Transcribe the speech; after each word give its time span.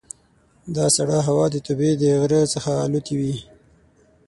دا 0.75 0.85
سړه 0.97 1.19
هوا 1.27 1.45
د 1.51 1.55
توبې 1.65 1.91
د 2.01 2.03
غره 2.21 2.41
څخه 2.53 2.69
را 2.77 2.81
الوتې 2.85 3.13
وي. 3.19 3.35